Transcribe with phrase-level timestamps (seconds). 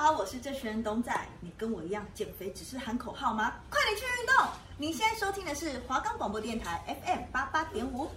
[0.00, 1.12] 好，我是这群人董仔。
[1.40, 3.54] 你跟我一样减肥只是喊口号吗？
[3.68, 4.46] 快点去运动！
[4.76, 8.08] 你现在收听的是华冈广播电台 FM 八八点五。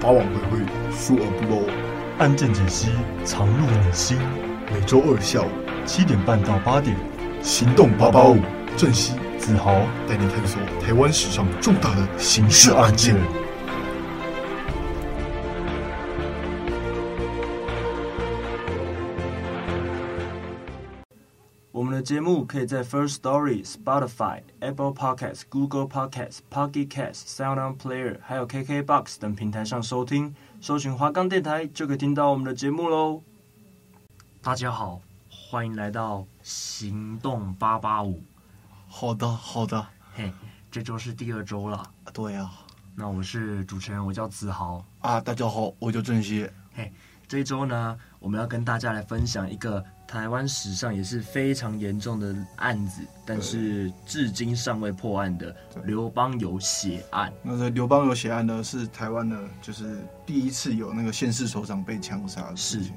[0.00, 1.68] 法网恢恢，疏而不漏，
[2.18, 2.88] 案件解析，
[3.26, 4.18] 藏入你心。
[4.72, 5.50] 每周二下午
[5.84, 6.96] 七点半到八点，
[7.42, 8.38] 行动八八五，
[8.78, 9.72] 正熙、子豪
[10.06, 13.16] 带你探索台湾史上重大的刑事案件。
[21.72, 30.34] 我们的节目可以在 First Story、Spotify、Apple Podcasts、Google Podcasts、Pocket Casts、SoundOn Player，还有 KKBox 等平台上收听。
[30.60, 33.22] 搜寻华冈电台就可以听到我们的节目喽。
[34.42, 38.22] 大家好，欢迎来到行动八八五。
[38.92, 39.86] 好的，好的。
[40.14, 40.32] 嘿，
[40.68, 41.80] 这周是第二周了。
[42.12, 42.66] 对呀、啊。
[42.96, 44.84] 那我是主持人，我叫子豪。
[44.98, 46.46] 啊，大家好，我叫郑熙。
[46.74, 46.92] 嘿，
[47.28, 57.32] 这一周呢，我们要跟大家来分享一个台湾史上也是非常严重的案子，但是至今尚未破案的刘邦有血案。
[57.44, 62.92] 那这刘邦有血案呢，是台湾的，就是第一次有那个县市首长被枪杀的事情。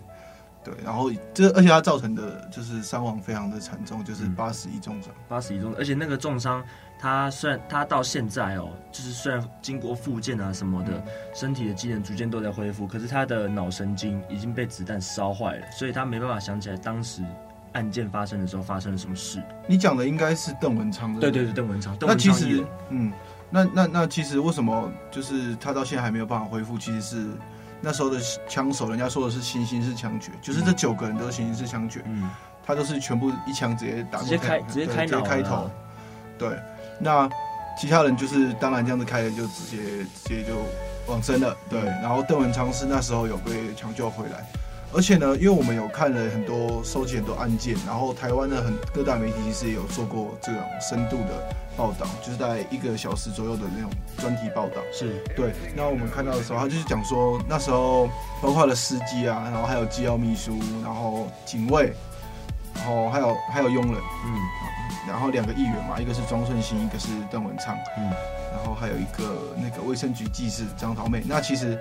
[0.64, 6.64] 对，然后这而且它造成的就是伤亡非常的惨重，就是八十一重伤，八十一重，而且那个重伤，
[6.98, 17.22] 他虽然他到现在哦，就是虽然经过复健啊什么的，嗯、身体的机能逐渐都在恢复，可是他的脑神经已经被子弹烧坏了，所以他没办法想起来当时
[17.74, 19.44] 案件发生的时候发生了什么事。
[19.68, 21.98] 你讲的应该是邓文昌的，对对对，邓文昌。
[22.00, 23.12] 那其实，嗯，
[23.50, 26.78] 那那那其实为什么就是他到现在还没有办法恢复？
[26.78, 27.28] 其实是。
[27.86, 28.18] 那时候的
[28.48, 32.30] 枪手，人家说的是行刑式枪决，就是这九个人都是行刑式枪决，嗯，
[32.66, 35.70] 他都是全部一枪直接打过，直接开，直接开，直接开头，
[36.40, 36.58] 对，
[36.98, 37.30] 那
[37.78, 39.78] 其他人就是当然这样子开的就直接
[40.24, 40.56] 直接就
[41.08, 44.48] 往生了，对，然后邓文昌是那时候有被抢救回来。
[44.96, 53.90] 而且呢，因为我们有看了很多、收集很多案件，然后台湾的很各大媒体其实也有做过这种深度的报道，就是在一个小时左右的那种
[54.20, 54.76] 专题报道。
[54.92, 55.52] 是对。
[55.76, 58.08] 那我们看到的时候，他就是讲说那时候
[58.40, 61.92] 包括了司机啊，然后还有机要秘书，然后警卫，
[62.76, 63.96] 然后还有还有佣人，
[64.28, 64.38] 嗯，
[65.08, 68.04] 然后两个议员嘛，一个是庄顺兴，一个是邓文昌，嗯，
[68.52, 71.24] 然后还有一个那个卫生局技师张桃妹。
[71.26, 71.80] 那其实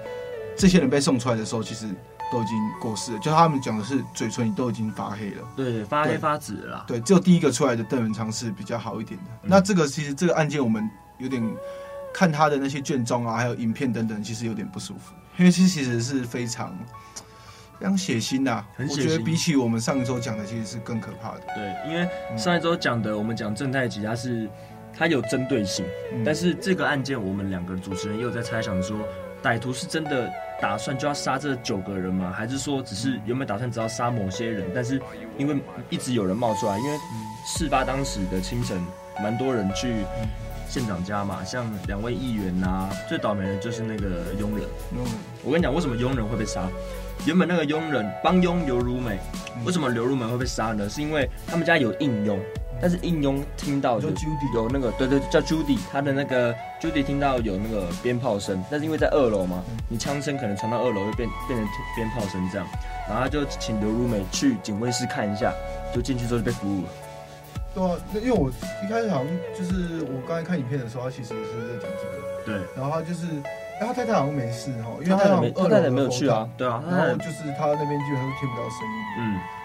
[0.57, 1.89] 这些人被送出来的时候，其实。
[2.33, 6.83] 都已经过世了，就他们讲的是嘴唇都已经发黑了，对，发黑发紫了。
[6.89, 9.27] 对，只有第一个出来的邓文昌是比较好一点的。
[9.43, 10.89] 嗯、那这个其实这个案件我们
[11.19, 11.43] 有点
[12.15, 16.75] 看他的那些卷宗啊，还有影片等等，其实有点不舒服，因为其实其实是非常
[17.79, 18.67] 非常血腥的、啊。
[18.79, 21.41] 我觉得比起我们上一周讲的，其实是更可怕的。
[21.55, 24.49] 对，因为上一周讲的我们讲正太吉，他是
[24.97, 28.97] 他有针对性，嗯、但是这个案件我们两个主持人又在猜想说，
[29.43, 30.33] 歹徒是真的。
[30.63, 32.33] 打算就要杀这九个人吗？
[32.33, 34.71] 还是说只是有没有打算只要杀某些人？
[34.73, 35.03] 但是
[35.37, 35.57] 因为
[35.91, 36.97] 一直有人冒出来，因为
[37.45, 38.81] 事发当时的清晨，
[39.21, 39.93] 蛮多人去
[40.69, 44.61] 县长家嘛，像两位议员呐、啊，最倒霉的就是那个佣人。
[44.95, 45.13] 佣人，
[45.43, 46.69] 我跟你讲，为什么佣人会被杀？
[47.27, 49.19] 原本那个佣人帮佣刘如美，
[49.67, 50.89] 为什么刘如美会被杀呢？
[50.89, 52.39] 是因为他们家有应佣。
[52.83, 54.11] 但是应用听到有
[54.53, 62.67] 有那个对对叫 Judy，他的那个 Judy 听到有那个鞭炮声，但是因为在二楼嘛，你枪声可能传到二楼会变变成鞭炮声这样，
[63.09, 65.53] 然后他就请刘如美去警卫室看一下，
[65.95, 66.89] 就进去之后就被俘虏了。
[67.73, 69.27] 对啊，那因为我一开始好像
[69.57, 72.23] 就是我刚才看影片的时候，他其实也是在讲这个。
[72.45, 73.25] 对，然后他就是，
[73.81, 75.29] 哎，他太太好像没事哈，因为他太
[75.81, 78.99] 太没有去啊，对啊，然后就是他那边基本上都听不到声音。
[79.19, 79.62] 嗯，对。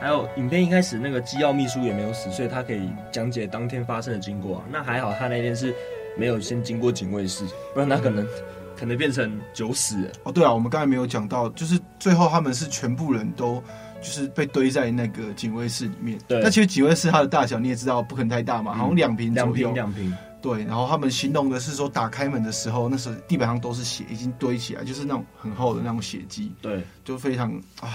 [0.00, 4.64] 还有影片一开始那个机要秘书也没有死，所以他可以讲解当天发生的经过啊。
[4.70, 5.74] 那还好，他那天是
[6.16, 8.28] 没有先经过警卫室，不然他可能、嗯、
[8.76, 10.10] 可能变成九死了。
[10.24, 13.62] 哦，对啊，我们刚才没有讲到，就是最后他们是全部人都
[14.00, 16.18] 就是被堆在那个警卫室里面。
[16.28, 16.40] 对。
[16.42, 20.14] 那其实警卫室它的大小你也知道，不可能太大嘛，好像两坪两平两平。
[20.42, 20.62] 对。
[20.64, 26.52] 然后他们形容的是说，打开门的时候，那时候地板上都是血，已经堆起来，就是那种很厚的那种血迹。
[26.60, 26.82] 对。
[27.02, 27.50] 就非常
[27.80, 27.88] 啊。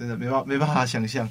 [0.00, 1.28] 真的没办没办法想象，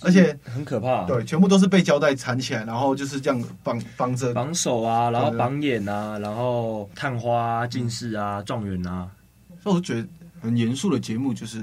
[0.00, 1.04] 而且很可怕。
[1.04, 9.08] 对，全部都是被胶带缠起来，然后就是这样绑绑着，绑手啊，然后绑眼啊，然后探花、啊近视啊、状元啊。
[9.62, 10.08] 所以我觉得
[10.40, 11.60] 很严肃的节目就是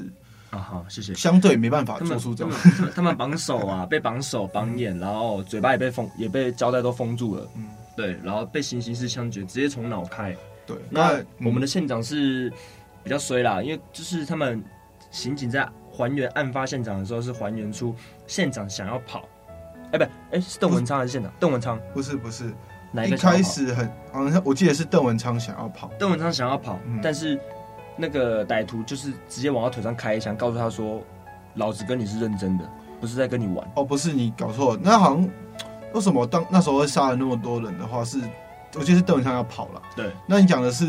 [0.49, 1.13] 啊，好，谢谢。
[1.13, 2.53] 相对没办法做出这种，
[2.95, 7.45] 他们绑手啊， 被绑手、绑眼，然后嘴巴也被封，也被胶带都封住了。
[7.57, 7.65] 嗯，
[7.97, 10.33] 对，然后被行刑式枪决，直接从脑开。
[10.65, 12.49] 对，那我们的县长是
[13.03, 14.63] 比较衰啦，因为就是他们
[15.11, 15.67] 刑警在。
[15.95, 17.95] 还原案发现场的时候，是还原出
[18.27, 19.27] 县长想要跑，
[19.91, 21.31] 哎、欸，不，哎、欸，是邓文昌还是县长？
[21.39, 21.79] 邓文昌。
[21.93, 22.53] 不是不是，
[22.91, 26.99] 哪一个一开始很好像我记得是邓文昌想要跑，邓文昌想要跑，嗯。
[27.01, 27.39] 但是
[27.95, 31.01] 那个歹徒就是直接往他腿上开一枪，告诉他说
[31.55, 32.69] ：“老子跟你是认真的，
[32.99, 33.65] 不是在跟你玩。
[33.75, 35.29] 哦，不是你搞错了，那好像
[35.93, 38.19] 为什么当那时候会杀了那么多人的话是，
[38.75, 40.85] 我记得是邓文昌要跑了。”对，那你讲的是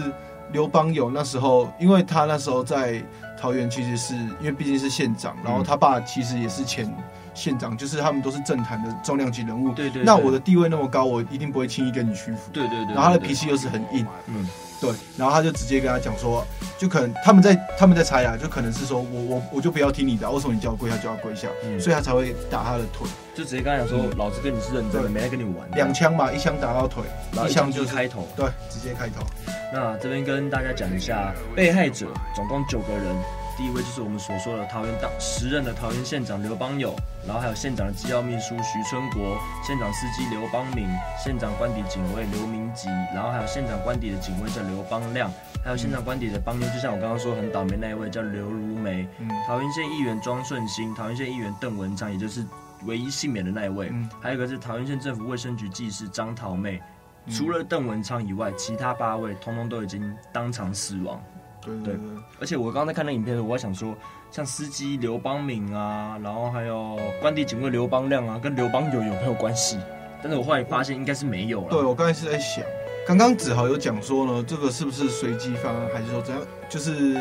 [0.52, 3.02] 刘邦有那时候，因为他那时候在
[3.38, 6.90] 桃园，其实是因为毕竟是县长，然后他爸其实也是前
[7.34, 9.72] 县长，就是他们都是政坛的重量级人物。
[9.72, 12.50] 对对对那我的地位那么高，我一定不会轻易跟你屈服。
[12.52, 14.48] 对对对对然后他的脾气又是很硬，嗯，
[14.80, 16.46] 对，然后他就直接跟他讲说，
[16.76, 21.48] 就可能他们在他们在猜啊，就可能是说我我我就不要听你的啊，为什么你叫我跪下就要跪下？
[21.64, 27.02] 嗯所以他才会打他的腿，就直接跟他讲说：“老子跟你是认真的，没来跟你玩。”两枪嘛，一枪打到腿，
[27.32, 28.28] 然后一枪一枪就就是开头。
[28.36, 29.24] 对，直接开头。
[29.72, 33.16] 那这边跟大家讲一下，被害者总共九个人。
[33.56, 36.94] 第一位就是我们所说的桃园当时任的桃园县长刘邦友，
[37.26, 40.86] 然后还有县长的机要秘书徐春国，县长司机刘邦明，
[41.18, 45.30] 县长官邸警卫刘明吉，然后还有县长官邸的警卫叫刘邦亮，
[45.64, 52.44] 还有县长官邸的帮佣，就像我刚刚说很倒霉那一位叫刘如梅，嗯桃园县议员庄顺兴，桃园县议员邓文昌，也就是
[52.84, 56.78] 唯一幸免的那一位，嗯还有一个是桃园县政府卫生局技师张桃妹。
[56.82, 56.92] 嗯
[57.28, 61.20] 除了邓文昌以外，其他八位通通都已经当场死亡。
[61.66, 63.94] 对对对，而且我刚刚在看那影片的时候，我还想说，
[64.30, 69.78] 像司机刘邦敏啊，然后还有关帝警卫刘邦亮啊，跟刘邦友有没有关系？
[70.22, 71.68] 但是我后来发现应该是没有了。
[71.68, 72.64] 对我刚才是在想，
[73.06, 76.42] 刚刚子豪有讲说呢，这个是不是随机犯案，还是说怎样？
[76.68, 77.14] 就是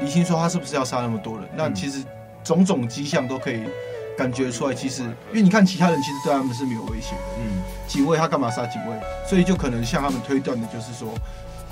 [0.00, 1.48] 李欣说他是不是要杀那么多人？
[1.56, 2.04] 那其实
[2.44, 3.62] 种种迹象都可以
[4.16, 7.22] 感觉出来，其实因为你看其他人其实对他们是没有威胁的。
[7.38, 8.96] 嗯，警卫他干嘛杀警卫？
[9.28, 11.12] 所以就可能像他们推断的，就是说，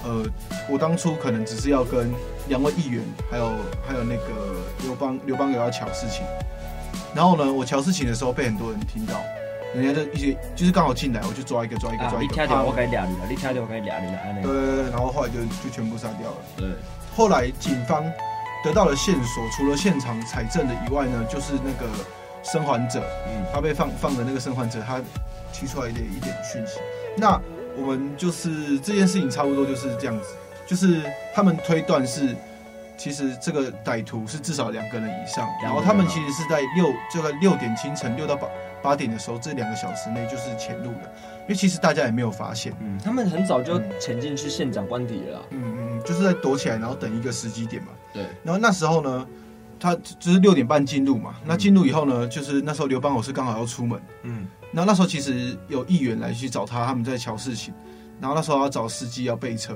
[0.06, 0.24] 呃，
[0.70, 2.12] 我当初可能只是要跟
[2.48, 3.50] 两位议员，还有
[3.84, 6.24] 还有那个刘邦刘邦友要抢事情，
[7.12, 9.14] 然后呢，我抢事情的时候被很多人听到，
[9.74, 16.36] 人家就一些就是刚好进来，我就抓一个抓一个啊，抓一个，你听到我啪该俩你了，你听到我该俩你了，对对对，然后后来就就全部杀掉了。
[16.56, 16.68] 对，
[17.16, 18.04] 后来警方
[18.62, 21.90] 得到了线索，除了现场采证的以外呢，就是那个
[22.44, 25.00] 生还者，嗯，他被放放的那个生还者，他
[25.52, 26.78] 提出来的一点讯息。
[27.16, 27.40] 那
[27.76, 30.34] 我们就是这件事情差不多就是这样子，
[30.66, 31.02] 就是
[31.34, 32.34] 他们推断是，
[32.96, 38.48] 其实这个歹徒是至少两个人以上，然后他们其实是在六这个六点清晨六到八
[38.82, 41.12] 八点的时候，这两个小时内就是潜入的，
[41.42, 45.42] 因为其实大家也没有发现，嗯，他们很早就潜进去县长官邸了。
[45.50, 47.88] 嗯嗯，就是在躲起来，然后等一个时机点嘛。
[48.12, 49.26] 对，然后那时候呢，
[49.78, 51.34] 他就是六点半进入嘛。
[51.44, 54.00] 那进入以后呢，就是那时候刘邦我是刚好要出门。
[54.22, 54.46] 嗯，
[54.76, 57.72] 然后那时候其实有议员来去找他，他们在乔事情。
[58.20, 59.74] 然后那时候要找司机要备车，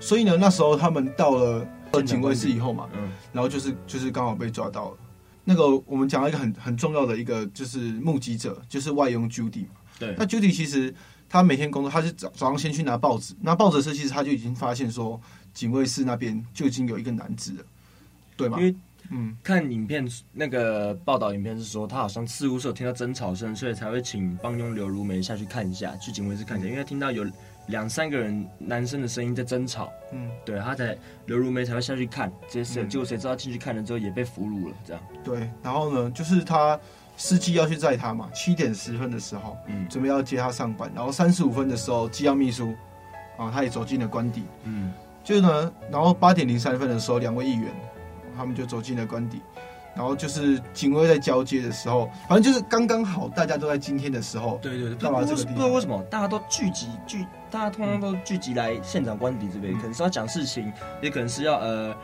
[0.00, 1.64] 所以呢，那时候他们到了
[2.04, 4.96] 警卫室以后嘛，嗯，然后就是就是刚好被抓到了。
[5.44, 9.74] 那个我们讲了一个很很重要的一个就是目击者，就是外佣 Judy 嘛。
[10.00, 10.92] 对那 Judy 其实
[11.28, 15.20] 他每天工作，他是早早上先去拿报纸，拿报纸的时候其实他就已经发现说
[15.54, 17.64] 警卫室那边就已经有一个男子了，
[18.36, 18.64] 对吗因？
[18.64, 18.76] 为
[19.10, 27.26] 嗯，看影片那个报道影片是说，他好像似乎是有听到争吵声，所以才会请帮佣刘如梅下去看一下，去警卫室看一下，因为他听到有
[27.66, 30.96] 两三个人男生的声音在争吵，嗯，对，他才
[31.26, 32.88] 刘如梅才会下去看，这些嗯。
[32.88, 35.50] 结果谁知道进去看了之后也被俘虏了，这样，对。
[35.62, 36.78] 然后呢，就是他
[37.16, 39.88] 司机要去载他嘛，七点十分的时候，嗯。
[39.88, 42.74] 准备要接他上班，然后三十五分的时候，机要秘书
[43.36, 44.44] 啊，他也走进了官邸。
[44.64, 44.92] 嗯，
[45.22, 47.70] 就是呢，然后八点零三分的时候，两位议员
[48.36, 49.40] 他们就走进了官邸，
[49.94, 55.54] 然后就是警卫在交接的时候，反正就是刚刚好，大家都在今天的时候，对对对，到不不了这个地方。
[55.54, 59.76] 不知道为什么大家都聚集聚，大家通通都聚集来县长官邸这边，嗯。
[59.76, 60.72] 可能是要讲事情，
[61.02, 61.94] 也可能是要呃，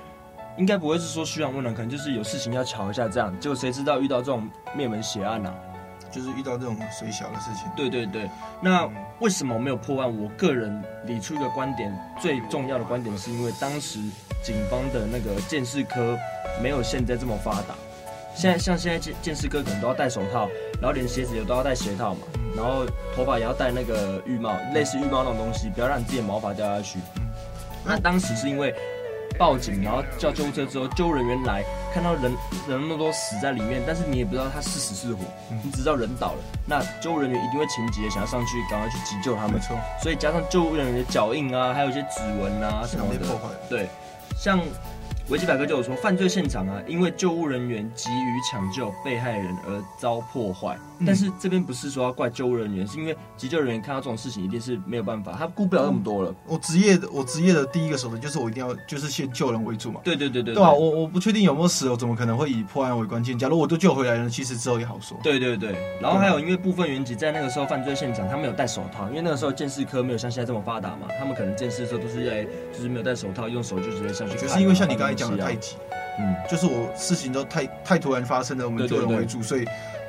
[0.57, 5.55] 应该不会是说嘘寒问暖，可能就是有事情要瞧一下这样，结果谁知道遇到这种灭门血案啊？
[6.11, 7.71] 就是遇到这种水小的事情。
[7.77, 8.89] 对对对，那
[9.21, 10.19] 为什么没有破案？
[10.19, 14.01] 我个人理出一个观点，最重要的观点是因为当时
[14.43, 16.19] 警方的那个鉴识科
[16.63, 17.75] 没有现在这么发达。
[18.35, 20.49] 现在像现在鉴鉴识科可能都要戴手套，
[20.81, 22.21] 然后连鞋子也都要戴鞋套嘛，
[22.55, 22.85] 然后
[23.15, 26.99] 头发也要戴那个浴帽，类似浴帽那种东西，不要让你自己的毛发掉下去。
[27.83, 28.75] 那当时是因为
[29.39, 32.25] 报警，然后叫救护车之后，救护人员来看到人
[32.69, 35.21] 人那么多死在里面，但是你也不知道他是死是活，
[35.63, 36.39] 你只知道人倒了。
[36.67, 43.61] 那救护人员一定会情急的想要上去赶快去急救他们，没错，所以加上救护人员的脚印啊，还有一些指纹啊什么的破坏的。
[43.69, 43.89] 对，
[44.37, 44.59] 像
[45.29, 50.79] 维基百科就有说，犯罪现场啊，因为救护人员急于抢救被害人而遭破坏。
[50.99, 56.31] 嗯、但是这边不是说要怪救护人员，是因为急救人员看到这种事情一定是没有办法，他顾不了那么多了。
[56.31, 60.01] 嗯、我职业的，我职业的第一个手段就是我一定要就是先救人为主嘛。
[60.05, 60.73] 对对对对，对、啊？
[60.73, 63.37] 我我不确定有没有死，我怎么可能会以破案为关键？
[63.37, 65.19] 假如我都救回来了，其实之后也好说。
[65.25, 74.39] 对对对，然后还有因为部分员警在那个时候犯罪现场，他没有戴手套，因为那个时候鉴识科没有像现在这么发达嘛，他们可能鉴识的时候都是在就是没有戴手套，用手就直接上去。
[74.39, 75.77] 就是因为像你刚才讲的太急。
[76.19, 79.67] 嗯，就是我事情都太太突然发生了，我们救人为主，所以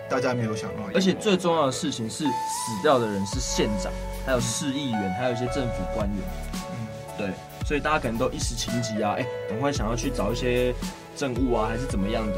[0.10, 0.78] 大家没有想到。
[0.94, 3.92] 而且最重要的事情是，死掉的人是县长，
[4.26, 6.18] 还有市议员，还有一些政府官员。
[6.54, 6.88] 嗯，
[7.18, 7.32] 对，
[7.66, 10.74] 所以大家可能都一时情急啊，哎、欸，赶快想要去找一些
[11.14, 12.38] 证物啊，还是怎么样的，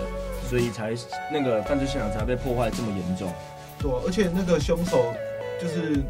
[0.50, 0.96] 所以才
[1.32, 3.32] 那个犯罪现场才被破坏这么严重。
[3.78, 5.14] 对，而且那个凶手
[5.62, 6.02] 就是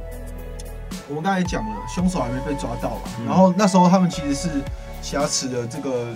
[1.10, 4.50] 我们刚才讲了，凶手还没被抓到嘛，嗯、然后那时候他们其实是
[5.02, 6.08] 挟持了这个。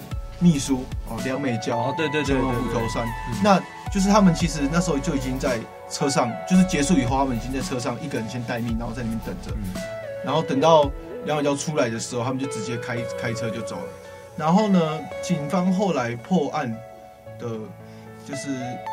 [0.44, 3.08] 秘书哦，梁美娇哦，对对对，对，虎头山，
[3.42, 3.58] 那
[3.90, 5.58] 就是他们其实那时候就已经在
[5.90, 9.82] 车上，就是结束以后，他们已经在车上一个人先待命，然后在里面等着，嗯、
[10.26, 10.92] 然后等到
[11.24, 13.84] 梁美娇出来的时候，他们就直接开开车就走了。
[14.36, 16.70] 然后呢，警方后来破案
[17.40, 17.48] 的，
[18.28, 18.50] 就是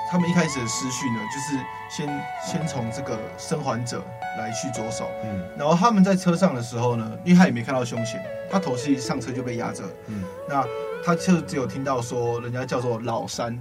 [0.08, 4.00] 他们一开始的思绪呢，就是先先从这个生还者
[4.38, 10.64] 来去着手，嗯，然后他们在车上的时候呢，因为他也没看到凶嫌，他头是一上车就被压着，嗯，那。
[11.04, 13.58] 他就只有听到说人家叫做老三，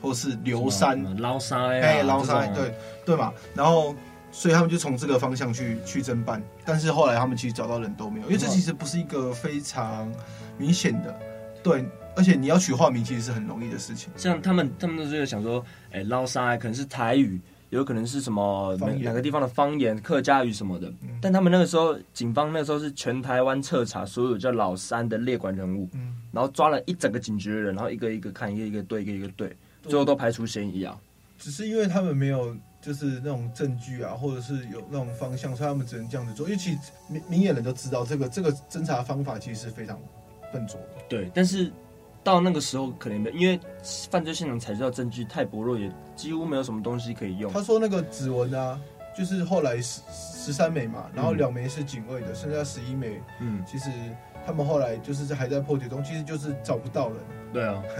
[0.00, 2.74] 或是刘三，老三哎，老三，对
[3.04, 3.32] 对嘛。
[3.54, 3.94] 然后，
[4.30, 6.42] 所以他们就从这个方向去去侦办。
[6.64, 10.12] 但是后来他们其实找到人都没有，因为这其实不是一个非常
[10.58, 11.18] 明显的，
[11.62, 11.84] 对。
[12.14, 14.12] 而且你要取化名其实是很容易的事情。
[14.18, 17.40] 像他们，他们都是想说，哎，捞三可能是台语。
[17.72, 30.94] 有可能是什么哪个地方的方言、客家语什么的，嗯、但他们那个时候，警方那个时候是全台湾彻查所有叫老三的列管人物，嗯、然后抓了一整个警局的人，然后一个一个看，一个一个对，一个一个对，最后都排除嫌疑啊。
[31.38, 36.46] 只是因为他们没有就是那种证据啊，或者是有那种方向，所以他们只能这样子做。
[36.46, 39.98] 因为其实明明眼人都知道，这个这个侦查方法其实是非常
[40.52, 41.02] 笨拙的。
[41.08, 41.72] 对，但是。
[42.24, 43.58] 到那个时候可能没，因为
[44.10, 47.52] 犯罪现场采集到证据太薄弱，也几乎没有什么东西可以用。
[47.52, 48.80] 他说那个指纹啊，
[49.16, 53.90] 就是后来十十三枚嘛，然后两枚是警卫的，嗯、剩下十一枚，嗯，其实
[54.46, 57.18] 他们后来就是在还在破解中，其实就是找不到人。
[57.52, 57.82] 对啊。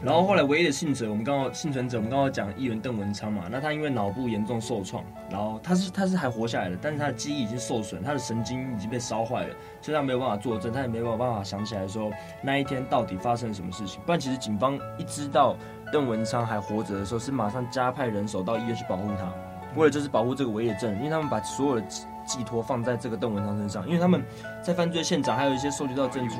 [0.00, 14.00] 然后后来唯一的幸存，我们刚刚幸存者，我们刚刚讲议员邓文昌嘛，那他因为脑部严重受创，然后他是他是还活下来的，但是他的记忆已经受损，他的神经已经被烧坏了，所以他没有办法作证，他也没有办法想起来说那一天到底发生了什么事情。
[14.06, 15.56] 不然其实警方一知道
[15.92, 19.32] 邓文昌还活着的时候，是马上加派人手到医院去保护他，
[19.74, 21.82] 为了就是保护这个唯一的证人，因为他们把所有的
[22.24, 24.22] 寄托放在这个邓文昌身上，因为他们
[24.62, 26.36] 在犯罪现场还有一些收集到证据，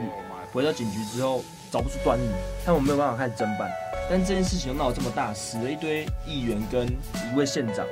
[0.52, 1.42] 回到警局之后。
[1.70, 2.28] 找不出端倪，
[2.64, 3.70] 他们没有办法开始侦办。
[4.10, 7.84] 但这件事情又闹了这么大，死了一堆议员跟一位县长，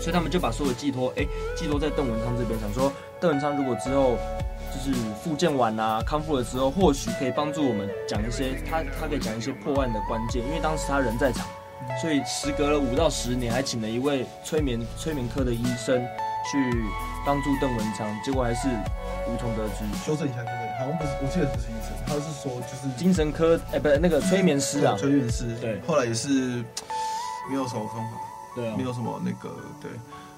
[0.00, 4.16] 所以他们就把所有寄托，哎、寄托在邓文昌这边，想说邓文昌如果之后
[4.72, 11.46] 就是复健完啊，康复了之后，或许可以帮助我们讲一些他他可以讲一些破案的关键，因为当时他人在场，
[12.00, 16.02] 所以时隔了五到十年，还请了一位催眠催眠科的医生
[16.50, 16.58] 去
[17.26, 18.68] 帮助邓文昌，结果还是
[19.28, 19.84] 无从得知。
[20.06, 21.94] 修正一下，修正，好像不是，我记得不是医生。
[22.06, 25.56] 他是说，就是精神科，哎、欸，不是那个催眠师啊，催眠师。
[25.60, 26.28] 对，后来也是
[27.48, 28.18] 没有什么方法，
[28.54, 29.90] 对啊，没有什么那个对。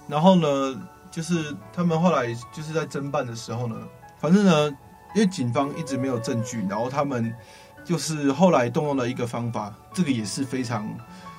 [0.08, 3.76] 然后呢，就是他们后来就是在侦办的时候呢，
[4.18, 4.68] 反正呢，
[5.14, 7.34] 因为警方一直没有证据，然后他们
[7.84, 10.86] 就是后来动用了一个方法，这个也是非常，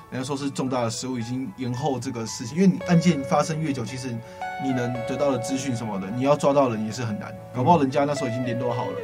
[0.10, 2.56] 人家说是重大的失误，已经延后这个事情。
[2.58, 4.08] 因为你案件发生越久，其实
[4.64, 8.98] 你能得到的资讯什么的，你要抓到人也是很难，搞不好人家那时候已经联络好了。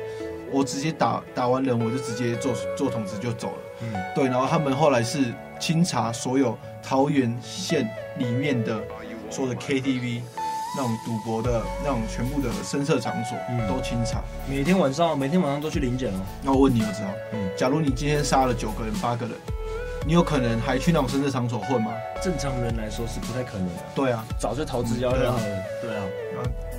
[0.52, 3.58] 我直接打打完人，我就直接做做通知就走了。
[3.82, 8.80] 嗯，对，然后他们后来是清查所有桃园县里面的
[9.32, 10.22] 所有的 KTV，
[10.78, 14.22] 那种赌博的那种全部的声色场所，嗯，都清查。
[14.48, 16.22] 每天晚上，每天晚上都去临检哦。
[16.44, 19.36] 那我问你，我知道，嗯，假如你今天杀了九个人、八个人，
[20.06, 21.92] 你有可能还去那种深色场所混吗？
[22.22, 23.84] 正常人来说是不太可能的。
[23.96, 25.40] 对啊，早就逃之夭夭了。
[25.82, 26.04] 对啊。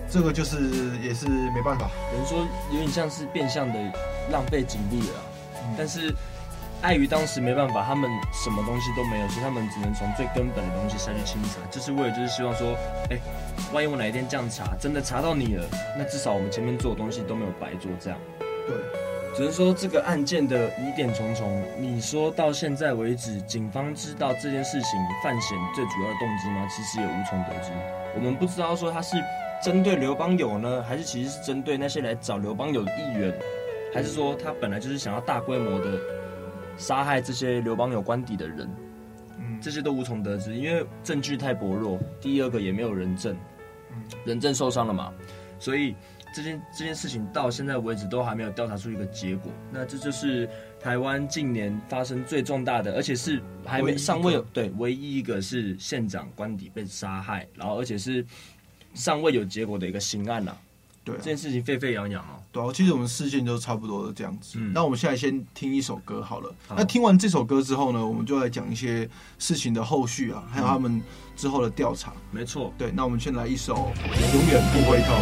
[0.07, 3.75] 这个就是也是没办法，有人说有点像是变相的
[4.31, 5.17] 浪费警力了，
[5.65, 6.15] 嗯、但是
[6.83, 12.77] 碍于当时没办法，他们什么东西都没有，所以他们只能从最根本的东西下去清查，就是为了就是希望说，
[13.11, 13.19] 哎，
[13.73, 15.67] 万一我哪一天这样查，真的查到你了，
[15.99, 18.19] 那至少我们前面做的东西都没有白做，这样。
[18.69, 18.77] 对，
[19.35, 21.63] 只能说这个案件的疑点重重。
[21.79, 26.67] 你说到现在为止，警方知道这件事情犯险最主要的动机吗？
[26.69, 27.71] 其实也无从得知，
[28.15, 29.17] 我们不知道说他是。
[29.63, 33.33] 针对刘邦友呢，还是其实是针对那些来找刘邦友的议员，
[33.95, 35.99] 还是说他本来就是想要大规模的
[36.77, 38.69] 杀害这些刘邦友官邸的人？
[39.39, 41.99] 嗯，这些都无从得知，因为证据太薄弱。
[42.21, 43.35] 第二个也没有人证，
[44.27, 45.11] 人证受伤了嘛，
[45.59, 45.95] 所以
[46.35, 49.53] 这件这件事情到现在为止都还没有调查出一个结果。
[49.71, 50.49] 那这就是
[50.81, 58.27] 台湾近年发生最重大的，而且是还没尚未有对唯一一个是县长官邸被杀害，然后而且是
[58.95, 60.59] 尚未有结果的一个刑案呐、啊。
[61.05, 62.41] 对、啊，这件事情沸沸扬扬啊。
[62.51, 64.59] 对啊，其实我们事件就差不多的这样子。
[64.59, 66.53] 嗯，那我们现在先听一首歌好了。
[66.67, 71.01] 好，那听完这首歌之后呢，我们就来讲一些事情的后续啊，还有他们
[71.37, 72.13] 之后的调查。
[72.33, 72.73] 没错。
[72.77, 75.15] 对，那我们先来一首《永远不回头》。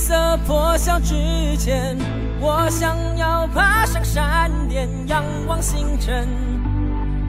[0.00, 1.14] 色破晓之
[1.58, 1.94] 前，
[2.40, 6.26] 我想要爬上山巅，仰望星辰，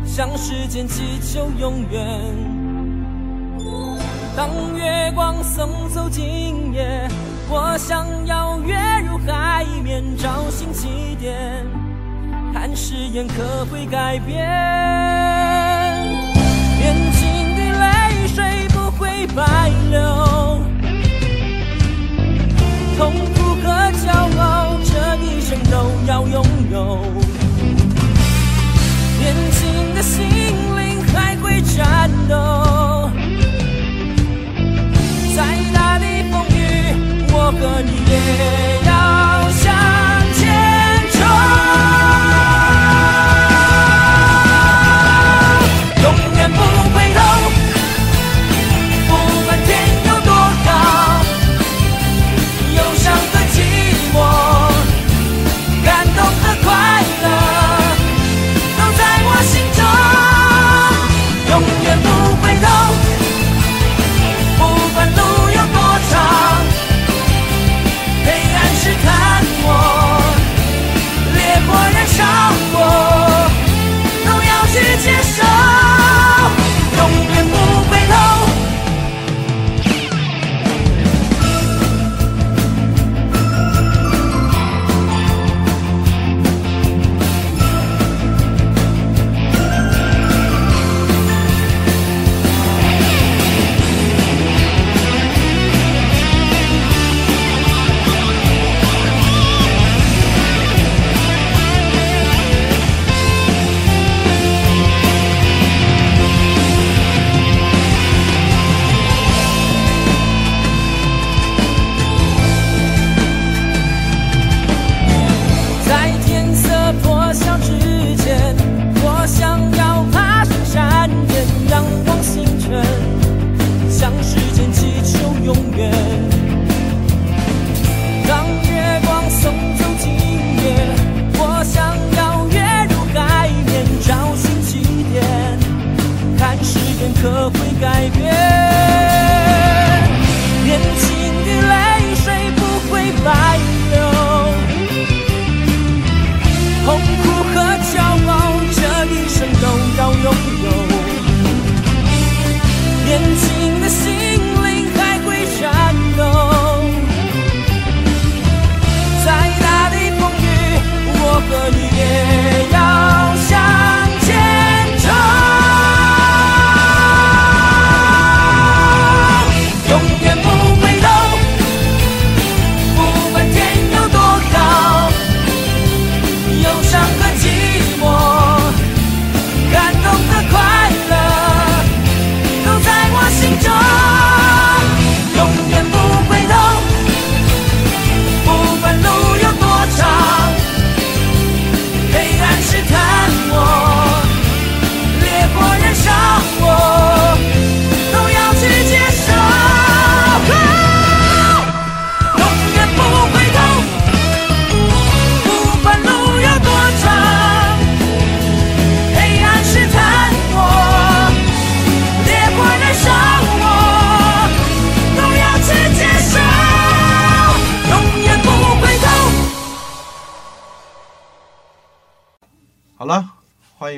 [0.06, 2.08] 向时间祈求永远。
[4.38, 7.10] 当月光送走今夜，
[7.50, 8.74] 我想要跃
[9.06, 11.66] 入海面，找寻起点，
[12.54, 15.61] 看誓言可会改变。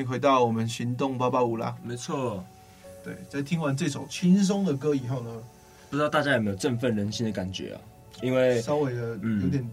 [0.06, 2.44] 回到我们行动八八五啦，没错，
[3.04, 5.30] 对，在听完这首轻松的歌以后呢，
[5.90, 7.82] 不知道大家有没有振奋人心的感觉啊？
[8.22, 9.68] 因为稍微的嗯有点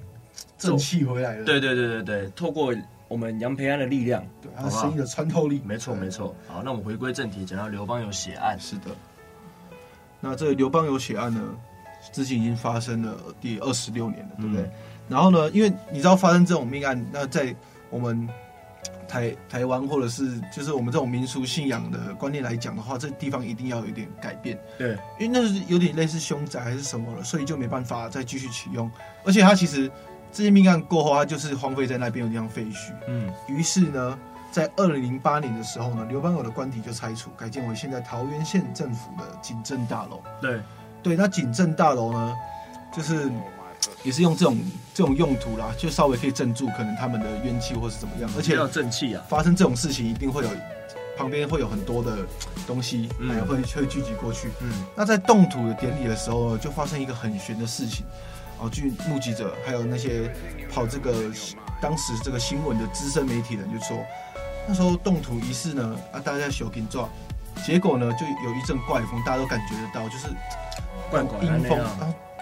[0.58, 1.44] 正气回来了。
[1.44, 2.74] 对对对对对，透过
[3.08, 6.34] 我们杨培安的力量，对，他声音的穿透力，没错没错。
[6.48, 8.90] 好，那我们回归正题，讲到刘邦有血案，是的。
[10.20, 11.42] 那这个刘邦有血案呢，
[12.12, 14.62] 至今已经发生了第二十六年了，对不对？
[14.64, 14.70] 嗯
[15.10, 17.52] 然后呢，因为你知道发生这种命案，那在
[17.90, 18.28] 我们
[19.08, 28.90] 台台湾或者是就是我们这种民俗信仰的观念来讲的话，这地方一定要有一点改变，对，因为那是有点类似凶宅还是什么了，所以就没办法再继续启用。
[29.24, 29.90] 而且它其实
[30.30, 32.92] 这些命案过后，它就是荒废在那边，有地方废墟。
[33.08, 34.16] 嗯，于是呢，
[34.52, 40.22] 在二零零八年的时候呢，刘邦友的官邸就拆除，改建为现在桃园县政府的警政大楼。
[40.40, 40.60] 对，
[41.02, 42.36] 对，那警政大楼呢，
[42.92, 43.28] 就是
[44.02, 44.58] 也是用这种
[44.94, 50.50] 这种用途啦，就稍微可以镇住可能他们的怨气或是怎么样，而且要正气啊，发生这种事情一定会有
[51.16, 52.18] 旁边会有很多的
[52.66, 54.48] 东西，嗯会会聚集过去。
[54.60, 58.04] 嗯，那在动土的典礼的时候，就发生一个很悬的事情。
[58.58, 60.30] 哦，据目击者还有那些
[60.70, 61.12] 跑这个
[61.80, 63.98] 当时这个新闻的资深媒体人就说，
[64.68, 67.08] 那时候动土仪式呢，啊，大家在修紧抓，
[67.64, 70.26] 结果呢，就有一阵怪风，大家都感觉得到，就是
[71.10, 71.78] 怪怪的阴风，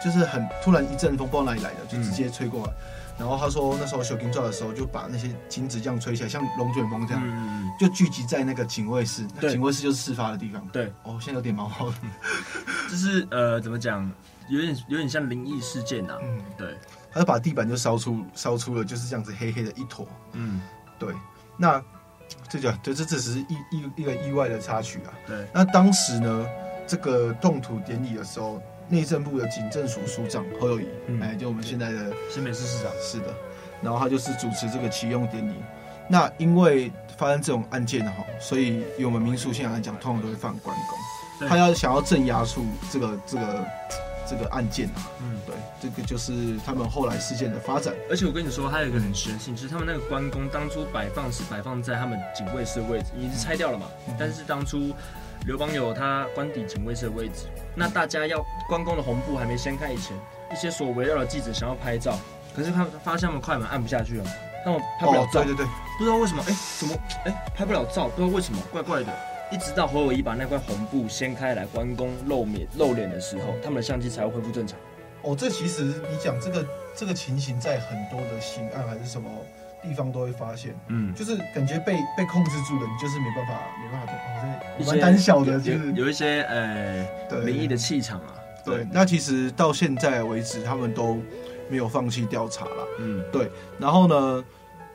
[0.05, 2.73] 就是很突然一阵风，不知道哪里来的，就直接吹过来。
[3.19, 10.65] 然后他说那时候修金抓的时候，就把那些金子这样吹起来，像龙卷风这样，嗯，就聚集在那个警卫室，那警卫室就是事发的地方。
[10.69, 11.95] 对，哦，现在有点毛毛的。
[12.89, 14.09] 就是呃，怎么讲，
[14.49, 16.77] 有点有点像灵异事件啊，嗯，对，
[17.11, 20.07] 他就把地板就烧出烧出了就是这样子黑黑的一坨。
[20.35, 20.61] 嗯，
[20.97, 21.13] 对，
[21.57, 21.83] 那
[22.49, 25.11] 这就这这只是意意一个意外的插曲啊。
[25.27, 26.47] 对，那当时呢，
[26.87, 33.35] 这个动土典礼的时候，内政部的警政署署长侯友宜，嗯哎，就我们现在的新北市市长，是的，
[33.83, 35.55] 然后他就是主持这个启用典礼。
[36.09, 41.49] 那因为发生这种案件哈，所以以我们民俗信仰来讲，通常都会放关公。
[41.49, 43.67] 他要想要镇压住这个这个
[44.27, 47.95] 这个案件啊，嗯，对，这个就是他们后来事件的发展。
[48.11, 53.87] 而且我跟你说，还有一个很神性，就是他们那个关公当初摆放是摆放在他们警卫室的位置，已经是拆掉了嘛。
[54.19, 54.93] 但是当初
[55.47, 60.17] 刘邦有他官邸警卫室的位置，那大家要关公的红布还没掀开以前，
[60.53, 62.19] 一些所围绕的记者想要拍照，
[62.55, 64.25] 可是他们发现他们快门按不下去了，
[64.65, 65.67] 他们拍不了照，哦对对对，
[65.99, 69.13] 不知道为什么，哎、怎么，哎、拍不了照，不知道为什么，怪怪的。
[69.51, 74.79] 一直到侯友谊把那块红布掀开来，关公露面露脸的时候，他们的相机才会恢复正常。
[75.23, 79.31] 哦，这其实你讲这个这个情形，在很多的刑案还是什么
[79.83, 88.35] 地方都会发现，嗯，就是感觉被被控制住了，你就是没办法没办法动，哦，一些这蛮胆小的，就是有有一些呃对灵异的气场啊。
[88.65, 88.87] 对。
[88.93, 91.19] 那其实到现在为止，他们都
[91.71, 92.87] 没有放弃调查了。
[93.01, 94.45] 嗯，对然后呢，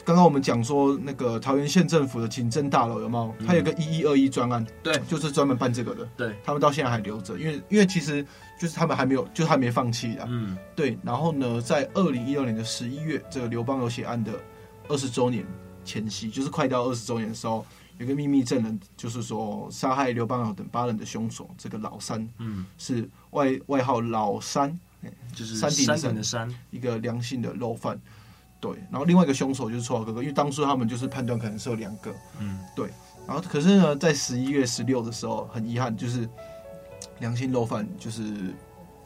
[0.06, 3.34] 刚刚我们讲说那个桃园县政府的警政大楼有没有？
[3.40, 6.08] 嗯它有个一一二一专案，对就是专门办这个的。
[6.18, 8.24] 对，他们到现在还留着，因为因为其实
[8.60, 10.26] 就是他们还没有，就还没放弃的。
[10.28, 14.32] 嗯，对，然后呢，在二零一六年的十一月，这个刘邦有血案的
[14.88, 15.46] 二十周年
[15.86, 17.66] 前夕，就是快到二十周年的时候，
[17.98, 24.80] 有个秘密证人，就是说杀害刘邦友等八人的凶手，这个老三，嗯，是外外号老三，
[25.36, 28.00] 就是山顶的山顶的山，一个良性的肉贩。
[28.60, 32.90] 对，然后另外一个凶手就是绰号哥哥，因为当初他们就是判断可能是有两个，嗯，对
[33.28, 36.28] 然后可是呢，在十一月十六的时候，很遗憾就是
[37.20, 38.54] 良心肉贩就是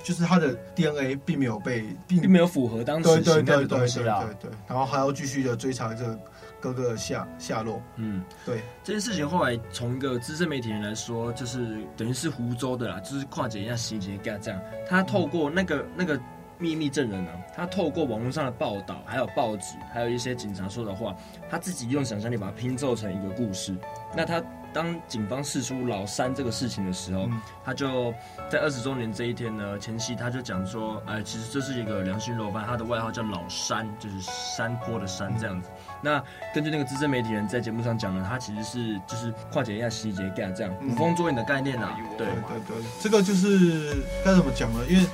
[0.08, 4.24] 就是他的 DNA 并没有被并并没有符合当对对时刑案对对对的东西啦。
[4.24, 6.18] 对对，然后还要继续的追查这个
[6.62, 7.82] 哥哥的下下落。
[7.98, 14.58] 嗯，对，这件事情后来从一个资深媒体人来说，就是等于是湖州的啦，就是跨界一下细节给他这样。
[14.88, 16.18] 他透过那个那个
[16.58, 21.14] 秘密证人啊，他透过网络上的报道，还有报纸，还有一些警察说的话，
[21.50, 23.76] 他自己用想象力把它拼凑成一个故事。
[24.16, 24.42] 那他
[24.78, 27.42] 当警方释出老三这个事情的时候，嗯。
[27.66, 28.14] 他就
[28.48, 35.68] 在二十周年这一天呢，前夕他就讲说，哎，其实这是一个良心肉贩，他的外号叫老山，就是山坡的山这样子。
[36.00, 40.90] 那根据那个资深媒体人在节目上讲呢，他其实是就是跨解一下细节干这样嗯。
[40.90, 42.28] 捕风捉影的概念啊，对。
[42.28, 42.36] 对
[42.68, 44.80] 对对，这个就是该怎么讲呢？
[44.88, 45.08] 因为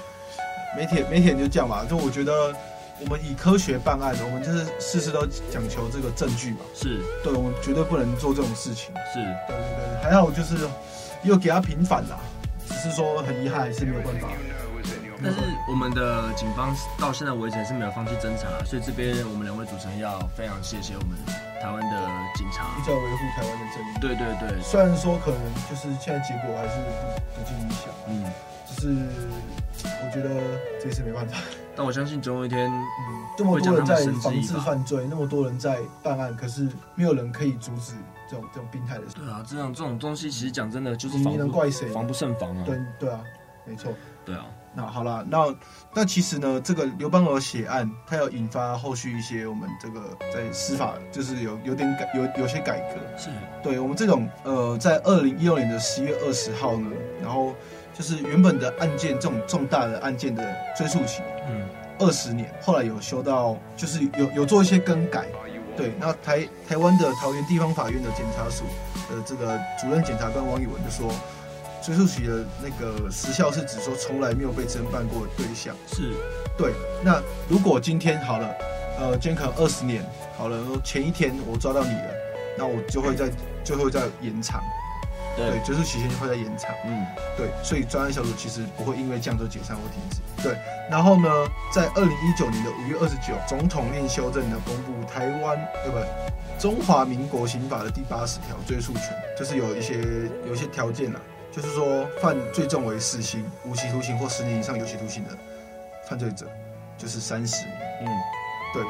[0.76, 2.54] 媒体媒体人就这样嘛，就我觉得
[3.04, 6.60] 我们以科学办案，我们就是事事都讲求这个证据嘛。
[6.74, 8.94] 是对，我们绝对不能做这种事情。
[9.13, 10.56] 是，对对对，还好就是
[11.24, 12.18] 又给他平反啦，
[12.68, 14.30] 只是说很遗憾还是没有办法。
[15.22, 15.39] 但是
[15.70, 21.18] 我们的警方到现在为止还是没有放弃侦查，所以这边我们两位主持人要非常谢谢我们
[21.62, 21.96] 台湾的
[22.36, 23.94] 警察一直在维护台湾的正义。
[24.02, 25.39] 对对对，虽然说可能
[25.70, 26.76] 就是现在结果还是
[27.36, 28.26] 不不尽理想，嗯，
[28.68, 28.88] 就是
[29.86, 30.30] 我觉得
[30.82, 31.38] 这次没办法。
[31.75, 37.93] 但我相信总有一天，嗯，这么多人在防治犯罪，那么多人在办案，可是没有人可以阻止
[38.29, 39.15] 这种这种病态的事。
[39.15, 41.89] 对啊，这种这种东西其实讲真的就是你防不能怪谁？
[41.89, 42.63] 防不胜防啊。
[42.65, 43.19] 对对啊，
[43.65, 43.91] 没错。
[44.23, 44.45] 对啊。
[44.75, 45.55] 那好了，那
[45.93, 52.99] 那其实呢，这个刘邦娥血案，它要引发后续一些我们这个在司法就是有有点改有有些改革。
[53.15, 53.29] 是。
[53.62, 56.89] 对我们这种呃，在二零一六年的十一月二十号呢，
[57.21, 57.53] 然后
[57.93, 60.43] 就是原本的案件这种重大的案件的
[60.75, 61.62] 追诉期，嗯，
[62.04, 65.26] 二十年，后来有修到就是有有做一些更改。
[65.76, 68.63] 对，那台台湾的桃园地方法院的检察署
[69.10, 71.12] 的这个主任检察官王宇文就说。
[71.86, 76.13] 追诉期的那个时效是指说从来没有被侦办过的对象，是，
[76.58, 76.72] 对。
[77.04, 78.56] 那如果今天好了，
[78.98, 80.02] 呃，今天可能二十年
[80.38, 82.08] 好了，前一天我抓到你了，
[82.58, 83.30] 那我就会在
[83.66, 84.63] 就会再延长，
[85.36, 87.50] 对，追诉期限就会在延长，嗯，对。
[87.63, 90.58] 所以专案小组其实不会因为这样就解散或停止，对。
[90.89, 91.30] 然后呢，
[91.72, 96.08] 在二零一九年的五月二十九，总统令修正的公布台湾对不对？
[96.60, 99.04] 中华民国刑法的第八十条追诉权，
[99.38, 100.02] 就是有一些
[100.48, 101.19] 有一些条件啊。
[101.52, 105.30] 就是说，犯最重为死刑、无期徒刑或十年以上有期徒刑的
[106.10, 106.48] 犯罪者，
[106.98, 107.78] 就是三十年。
[108.02, 108.08] 嗯，
[108.74, 108.84] 对。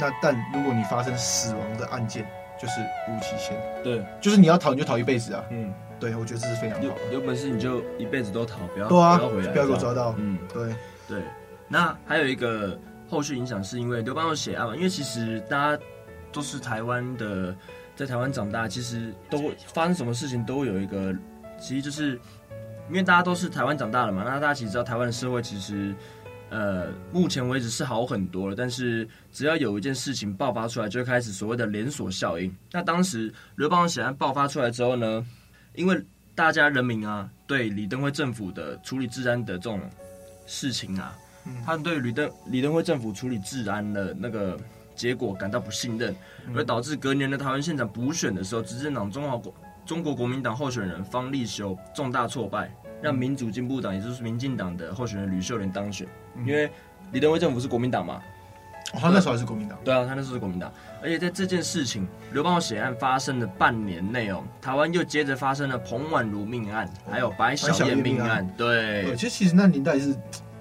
[0.00, 2.26] 那但如果你发生死亡的案件，
[2.60, 3.56] 就是无期限。
[3.82, 5.44] 对，就是你要逃你就逃一辈子啊。
[5.50, 6.84] 嗯，对，我觉得这是非常好。
[6.84, 10.14] 有有本事你就一辈子都逃，不要对啊，不要回来，不要给我抓到。
[10.18, 10.74] 嗯，对
[11.08, 11.22] 对。
[11.68, 15.82] 那还有一个后续影响，是因为刘邦有血案嘛，因为其实大家
[16.32, 17.54] 都是台湾的，
[17.94, 21.14] 在台湾长大，其实都会发生什么事情都会有一个。
[21.58, 22.20] 其实就是，
[22.90, 25.94] 因为大家都是台湾长大的嘛，那大家其实知道台湾的社会其实，
[26.50, 28.54] 呃，目前为止是好很多了。
[28.56, 32.54] 但是只要有一件事情爆发出来，就会开始所谓的连锁效应。
[32.72, 35.26] 那当时刘邦友血案爆发出来之后呢，
[35.74, 36.00] 因为
[36.34, 39.80] 大家人民啊，对李登辉政府的处理治安的这种
[40.46, 41.16] 事情啊，
[41.64, 44.58] 他们对李登李登辉政府处理治安的那个
[44.94, 46.14] 结果感到不信任，
[46.54, 49.54] 而导致隔年的台湾县长补选的时候，执政党中华国。
[49.84, 56.06] 中国国民党候选人方立修重大挫败，让民主进步党，也就是民进党的候选人吕秀莲当选。
[56.44, 56.70] 因为
[57.12, 58.20] 李登辉政府是国民党嘛，
[58.94, 59.78] 哦，他那时候还是国民党。
[59.84, 60.72] 对啊，他那时候是国民党。
[61.02, 68.48] 而且在这件事情刘邦友血案发生的半年内哦，台湾又接着发生了彭婉如命案，还有白小燕命案。
[68.56, 70.16] 对，对，其实其实那年代是。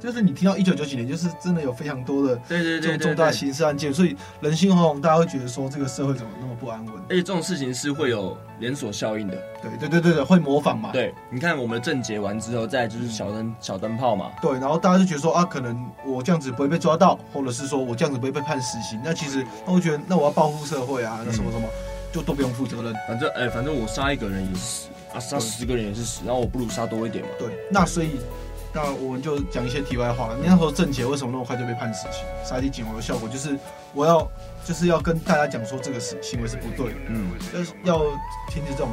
[0.06, 6.94] 就是你听到一九九几年，就是真的有非常多的对对对这种重大刑事案件，所以人心惶惶，大家会觉得说这个社会怎么那么不安稳？
[7.10, 9.36] 而且这种事情是会有连锁效应的。
[9.62, 10.92] 对对对对对，会模仿嘛？
[10.92, 14.32] 对，你看我们的政结完之后，再就是小灯、嗯、小灯泡嘛。
[14.42, 19.02] 对，然后大家就觉得说啊，可能我这样子不会被抓到，或者是说我这样子不会被判死刑。
[19.04, 21.74] 那其实那我觉得，那我要报复社会啊，那什么什么，嗯、
[22.14, 22.94] 就都不用负责任。
[23.08, 27.32] 反正哎，反正我杀一个人也是死啊，杀十个人也是死，然后我不如杀多一点嘛。
[27.40, 28.12] 对，那所以。
[28.76, 30.36] 那我们就讲一些题外话。
[30.36, 32.26] 你那时候郑杰为什么那么快就被判死刑？
[32.44, 33.58] 杀鸡儆猴的效果就是，
[33.94, 34.30] 我要
[34.66, 38.00] 就是要跟大家讲说这个行行为是不对的，嗯，就是要
[38.50, 38.90] 停止这种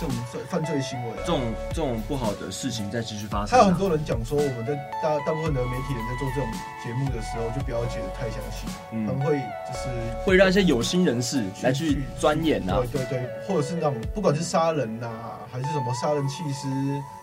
[0.00, 0.16] 这种
[0.48, 3.48] 犯罪行为，这种这种不好的事情再继续发生。
[3.48, 6.50] 还有很多人讲说，我们在大大部分的媒体人在做这种
[6.82, 9.36] 节目的时候，就不要解得太详细，嗯，很会
[9.68, 9.88] 就是
[10.24, 16.66] 会让一些有心人士来去钻研呐，对对对，或者是那种不管是杀人呐、啊，还是什么杀人弃尸。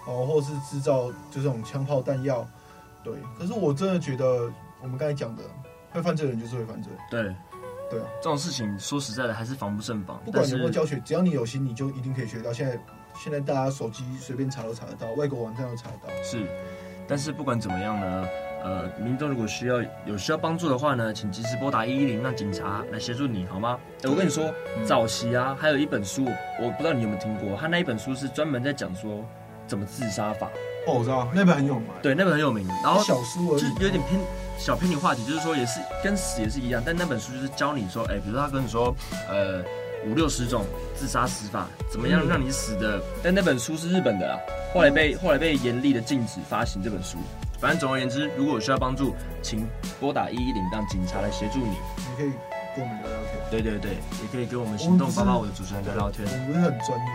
[0.09, 2.47] 哦，或者是制造就这种枪炮弹药，
[3.03, 3.13] 对。
[3.37, 4.49] 可是我真的觉得，
[4.81, 5.43] 我们刚才讲的，
[5.91, 6.89] 会犯罪的人就是会犯罪。
[7.11, 7.35] 对，
[7.89, 8.05] 对啊。
[8.21, 10.21] 这种事情说实在的，还是防不胜防。
[10.25, 12.51] 不管有没有教学，只要你有心，你就一定可以学到。
[12.53, 12.79] 现在，
[13.15, 16.23] 现在大家手机随便查都查得到，外国网站都查得到。
[16.23, 16.45] 是，
[17.07, 18.27] 但是不管怎么样呢，
[18.63, 23.79] 呃，民众如果需要有需要帮助的话呢，请及时拨打一一零，让警察来协助你，好吗？
[24.01, 26.25] 欸，我跟你说，嗯，早期啊，还有一本书，
[26.61, 29.23] 我不知道你有没有听过，他那一本书是专门在讲说。
[29.67, 30.49] 怎么自杀法？
[30.87, 31.89] 哦，我知道那本很有名。
[32.01, 32.65] 对，那本很有名。
[32.81, 34.17] 然后小书而已，就有点偏
[34.57, 36.81] 小偏离话题，就是说也是跟死也是一样。
[36.85, 38.93] 但那本书就是教你说，哎，比如说他跟你说，
[39.29, 39.63] 呃，
[40.05, 40.65] 五六十种
[40.95, 42.97] 自杀死法，怎么样让你死的？
[42.97, 44.39] 嗯、但那本书是日本的啊，
[44.73, 47.17] 后来被后来被严厉的禁止发行这本书。
[47.59, 49.67] 反正总而言之，如果有需要帮助，请
[49.99, 51.69] 拨打一一零，让警察来协助你。
[51.97, 52.31] 你可以
[52.75, 53.33] 跟我们聊聊天。
[53.49, 56.27] 对对对，也可以跟我们行动八八五的主持人聊聊天。
[56.47, 57.05] 我们很专业，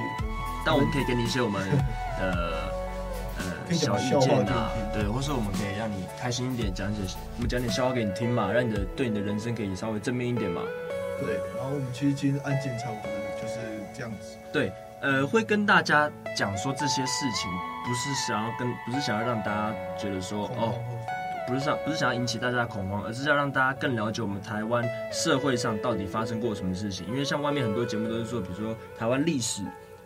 [0.67, 1.63] 但我们可以给你一些我们。
[2.19, 2.72] 呃呃，
[3.73, 7.07] 小意见啊，对，或是我们可以让你开心一点，讲点
[7.37, 10.63] 我们讲点笑话给你听嘛，让你的对你的人生可以稍微正面一点嘛。
[11.21, 13.59] 对，然后我们其实今天案件差不多就是
[13.95, 14.37] 这样子。
[14.53, 17.51] 对，呃，会跟大家讲说这些事情，
[17.87, 20.75] 不是想要跟，不是想要让大家觉得说哦，
[21.47, 27.07] 不是想不是想要引起大家的恐慌，而是要让大家更了解我们台湾社会上到底发生过什么事情。
[27.09, 29.63] 因为像外面很多节目都是说，比如说台湾历史。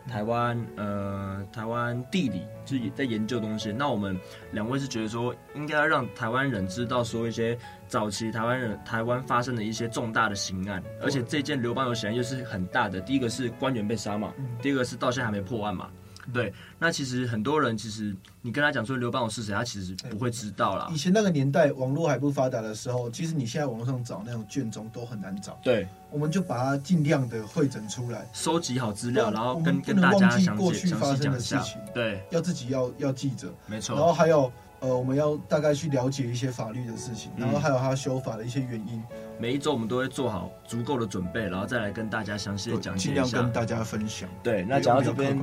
[0.08, 3.72] 台湾呃，台湾地理就是在研究东西。
[3.72, 4.18] 那我们
[4.52, 7.56] 两位是觉得说，应该要让台湾人知道说一些
[7.88, 13.00] 早期台湾人台湾发生的一些重大的刑案，而且这件刘邦有刑案又是很大的。
[13.00, 15.90] 第一个是官员被杀嘛，第二个是到现在还没破案嘛。
[16.32, 20.88] 对，那其实很多人其实你跟他讲说刘邦我是谁，他其实不会知道啦。
[20.92, 25.58] 以前那个年代网络还不发达的时候，其实你现在网络上找那种卷宗都很难找。
[25.62, 31.94] 对，我们就把它尽量的汇整出来，收集好资料，然后跟跟跟大家详过去细发生的详细讲一下事情。
[31.94, 33.94] 对，要自己要要记着，没错。
[33.94, 34.52] 然后还有
[34.87, 39.03] 呃，我们要大概去了解一些法律的事情，嗯然后还有他修法的一些原因。
[39.38, 43.22] 每一周我们都会做好足够的准备，然后再来跟大家详细的讲解一下。
[43.22, 44.29] 尽量跟大家分享。
[44.42, 45.37] 对，那讲到这边，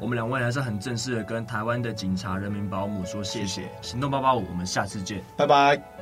[0.00, 3.46] 我们两位还是很正式的跟台湾的警察、人民保姆说谢谢。
[3.46, 5.97] 谢谢行动八八五，我们下次见，拜拜。